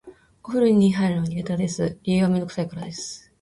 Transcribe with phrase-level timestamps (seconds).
[0.43, 1.99] お風呂に入るのが苦手です。
[2.01, 3.29] 理由はめんどくさいからです。